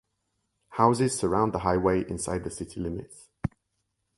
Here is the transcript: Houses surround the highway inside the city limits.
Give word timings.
Houses 0.69 1.15
surround 1.15 1.53
the 1.53 1.59
highway 1.59 2.03
inside 2.09 2.43
the 2.43 2.49
city 2.49 2.79
limits. 2.79 3.27